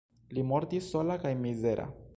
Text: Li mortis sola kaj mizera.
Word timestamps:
Li 0.37 0.45
mortis 0.51 0.89
sola 0.95 1.19
kaj 1.27 1.37
mizera. 1.47 1.89